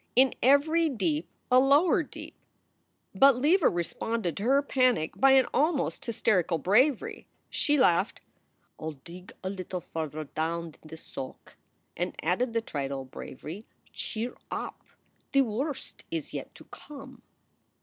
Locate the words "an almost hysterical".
5.33-6.57